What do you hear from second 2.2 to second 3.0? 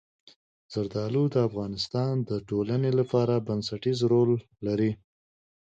د ټولنې